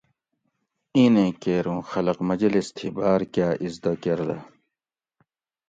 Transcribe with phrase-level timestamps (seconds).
[0.95, 4.37] اینیں کیر اوں خلق مجلس تھی باۤر کاۤ اِزدہ کۤردہ